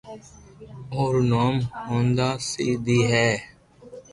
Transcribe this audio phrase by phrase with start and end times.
[0.93, 1.55] او رو نوم
[1.87, 3.29] ھونڌا سي دي ھي